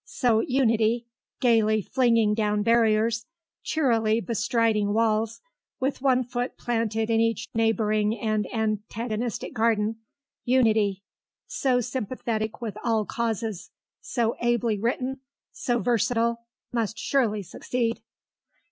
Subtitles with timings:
[0.03, 1.05] So Unity,
[1.41, 3.27] gaily flinging down barriers,
[3.61, 5.41] cheerily bestriding walls,
[5.79, 9.97] with one foot planted in each neighbouring and antagonistic garden
[10.43, 11.03] Unity,
[11.45, 13.69] so sympathetic with all causes,
[14.01, 15.19] so ably written,
[15.51, 18.01] so versatile, must surely succeed.